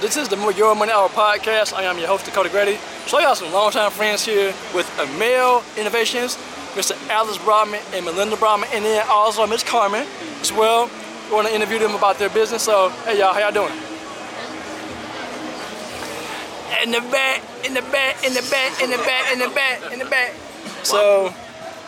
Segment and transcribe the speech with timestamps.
[0.00, 1.72] This is the Your Money Hour podcast.
[1.72, 2.78] I am your host, Dakota Grady.
[3.06, 6.36] So I got some longtime friends here with Amel Innovations,
[6.74, 6.98] Mr.
[7.08, 10.04] Alex Brockman and Melinda Brockman, and then also Miss Carmen
[10.40, 10.90] as well.
[11.28, 12.64] We want to interview them about their business.
[12.64, 13.72] So, hey y'all, how y'all doing?
[16.82, 19.92] In the back, in the back, in the back, in the back, in the back,
[19.92, 20.34] in the back.
[20.82, 21.32] So,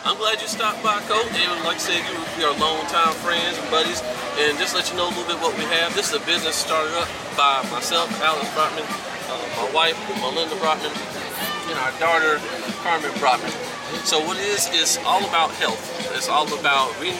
[0.05, 1.31] I'm glad you stopped by, Coach.
[1.33, 4.01] And like I said, you, we are longtime friends and buddies.
[4.37, 5.95] And just let you know a little bit what we have.
[5.95, 10.93] This is a business started up by myself, Alex Brockman, uh, my wife, Melinda Brockman,
[10.93, 12.37] and our daughter,
[12.85, 13.51] Carmen Brockman.
[14.05, 15.81] So what it is, all about health.
[16.13, 17.17] It's all about re-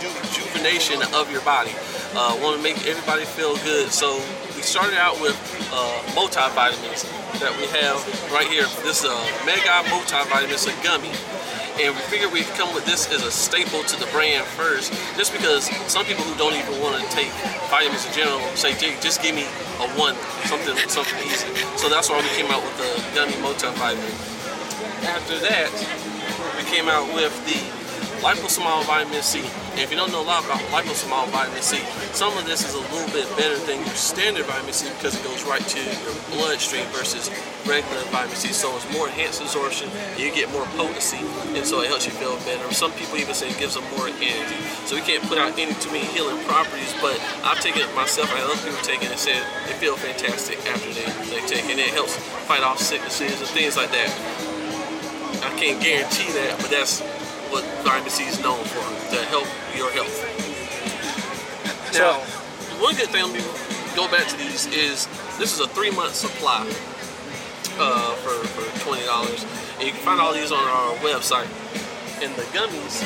[0.00, 1.72] rejuvenation of your body.
[2.16, 3.92] Uh, want to make everybody feel good.
[3.92, 4.16] So
[4.56, 5.36] we started out with
[5.72, 7.04] uh, multivitamins
[7.38, 8.00] that we have
[8.32, 8.66] right here.
[8.82, 10.50] This is a Mega Multivitamin.
[10.50, 11.12] It's a gummy
[11.80, 15.32] and we figured we'd come with this as a staple to the brand first, just
[15.32, 17.32] because some people who don't even want to take
[17.72, 19.44] vitamins in general say, just give me
[19.80, 21.48] a one, something something easy.
[21.76, 24.12] So that's why we came out with the gummy multivitamin.
[25.08, 25.72] After that,
[26.56, 27.79] we came out with the
[28.20, 29.40] liposomal vitamin C.
[29.72, 31.78] And if you don't know a lot about liposomal vitamin C,
[32.12, 35.24] some of this is a little bit better than your standard vitamin C because it
[35.24, 37.30] goes right to your bloodstream versus
[37.64, 38.52] regular vitamin C.
[38.52, 41.20] So it's more enhanced absorption, and you get more potency,
[41.56, 42.72] and so it helps you feel better.
[42.72, 44.60] Some people even say it gives them more energy.
[44.84, 48.28] So we can't put out any too many healing properties, but I've taken it myself.
[48.36, 51.72] I other people taking it and said they feel fantastic after they, they take it.
[51.72, 54.10] And it helps fight off sicknesses and things like that.
[55.40, 57.00] I can't guarantee that, but that's
[57.50, 58.82] what vitamin C is known for,
[59.14, 60.14] to help your health.
[61.92, 62.20] Now,
[62.80, 63.42] one good thing, let me
[63.94, 65.06] go back to these, is
[65.38, 66.62] this is a three month supply
[67.78, 69.78] uh, for, for $20.
[69.78, 71.48] And you can find all these on our website.
[72.22, 73.02] And the gummies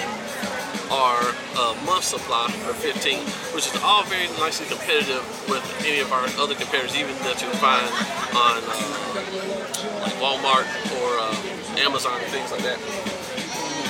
[0.91, 3.19] are a month supply for 15
[3.55, 7.49] which is all very nicely competitive with any of our other competitors, even that you
[7.63, 7.87] find
[8.35, 9.05] on uh,
[10.03, 10.67] like Walmart
[10.99, 12.79] or uh, Amazon and things like that.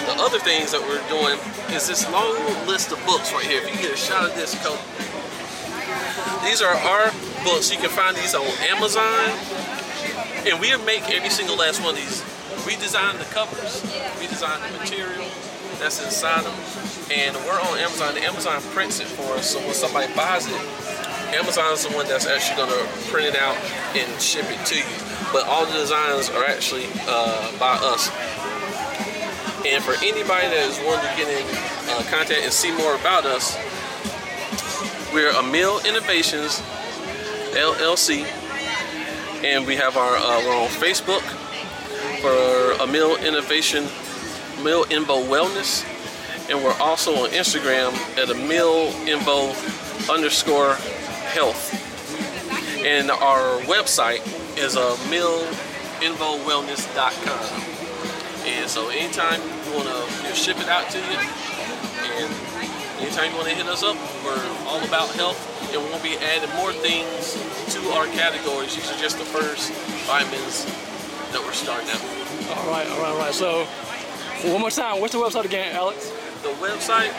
[0.06, 1.38] The other things that we're doing
[1.74, 3.62] is this long list of books right here.
[3.62, 4.80] If you get a shot of this coat,
[6.44, 7.10] these are our
[7.44, 7.72] books.
[7.72, 9.32] You can find these on Amazon.
[10.46, 12.22] And we make every single last one of these.
[12.66, 13.82] We design the covers,
[14.20, 15.26] we design the material
[15.78, 16.54] that's inside them.
[17.12, 18.16] And we're on Amazon.
[18.18, 19.50] Amazon prints it for us.
[19.50, 20.60] So when somebody buys it,
[21.34, 23.56] Amazon's the one that's actually going to print it out
[23.96, 24.84] and ship it to you.
[25.32, 28.08] But all the designs are actually uh, by us.
[29.66, 31.42] And for anybody that is wanting to get in
[31.88, 33.56] uh, contact and see more about us,
[35.14, 36.60] we're Amel Innovations
[37.54, 38.26] LLC,
[39.42, 41.22] and we have our uh, we're on Facebook
[42.20, 43.88] for Amel Innovation,
[44.58, 45.82] Amel Invo Wellness,
[46.50, 49.54] and we're also on Instagram at Amel Invo
[50.12, 50.74] underscore
[51.32, 51.72] Health,
[52.84, 54.20] and our website
[54.58, 57.73] is amelinvowellness.com.
[58.44, 62.28] And so anytime you want to you know, ship it out to you, and
[63.00, 64.36] anytime you want to hit us up, we're
[64.68, 65.40] all about health,
[65.72, 67.32] and we'll be adding more things
[67.72, 68.76] to our categories.
[68.76, 69.72] These are just the first
[70.06, 70.66] vitamins
[71.32, 72.02] that we're starting out.
[72.58, 73.34] All right, all right, all right.
[73.34, 73.64] So
[74.50, 76.10] one more time, what's the website again, Alex?
[76.42, 77.12] The website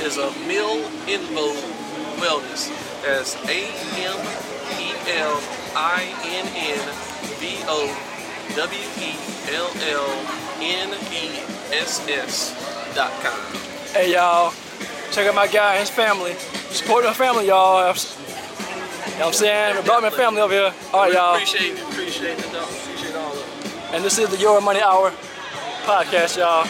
[0.00, 1.52] is a Mill Info
[2.24, 2.72] Wellness.
[3.04, 3.68] That's A
[4.00, 4.16] M
[4.80, 5.42] E L
[5.76, 6.80] I N N
[7.38, 8.13] V O
[8.54, 9.16] W E
[9.52, 10.08] L L
[10.60, 11.40] N E
[11.72, 13.38] S S dot com.
[13.92, 14.52] Hey y'all,
[15.10, 16.34] check out my guy and his family.
[16.70, 17.94] Support the family, y'all.
[19.14, 19.76] You know what I'm saying?
[19.76, 20.74] We brought my family over here.
[20.92, 21.34] All right, y'all.
[21.34, 21.82] Appreciate, it.
[21.82, 23.94] appreciate, the, appreciate all of it.
[23.94, 25.12] And this is the Your Money Hour
[25.84, 26.66] podcast, y'all.